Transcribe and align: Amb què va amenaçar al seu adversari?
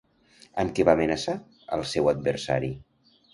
Amb 0.63 0.71
què 0.79 0.85
va 0.87 0.95
amenaçar 0.99 1.35
al 1.77 1.85
seu 1.91 2.11
adversari? 2.13 2.73